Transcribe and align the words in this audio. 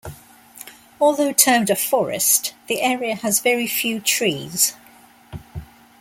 Although 0.99 1.31
termed 1.31 1.69
a 1.69 1.75
"forest" 1.75 2.55
the 2.65 2.81
area 2.81 3.13
has 3.17 3.39
very 3.39 3.67
few 3.67 3.99
trees. 3.99 4.73